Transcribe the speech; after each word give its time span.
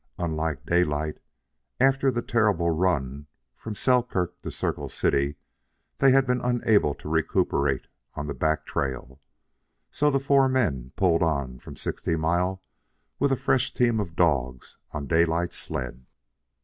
Unlike 0.17 0.65
Daylight, 0.65 1.19
after 1.79 2.09
the 2.09 2.23
terrible 2.23 2.71
run 2.71 3.27
from 3.55 3.75
Selkirk 3.75 4.41
to 4.41 4.49
Circle 4.49 4.89
City, 4.89 5.35
they 5.99 6.09
had 6.09 6.25
been 6.25 6.41
unable 6.41 6.95
to 6.95 7.07
recuperate 7.07 7.85
on 8.15 8.25
the 8.25 8.33
back 8.33 8.65
trail. 8.65 9.21
So 9.91 10.09
the 10.09 10.19
four 10.19 10.49
men 10.49 10.91
pulled 10.95 11.21
on 11.21 11.59
from 11.59 11.75
Sixty 11.75 12.15
Mile 12.15 12.63
with 13.19 13.31
a 13.31 13.35
fresh 13.37 13.75
team 13.75 13.99
of 13.99 14.15
dogs 14.15 14.75
on 14.91 15.05
Daylight's 15.05 15.57
sled. 15.57 16.03